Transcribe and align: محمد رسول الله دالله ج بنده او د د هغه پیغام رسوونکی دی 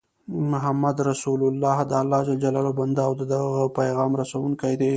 محمد 0.51 0.97
رسول 1.09 1.41
الله 1.49 1.77
دالله 1.93 2.19
ج 2.43 2.45
بنده 2.79 3.01
او 3.07 3.13
د 3.19 3.21
د 3.31 3.33
هغه 3.45 3.63
پیغام 3.79 4.11
رسوونکی 4.21 4.73
دی 4.79 4.89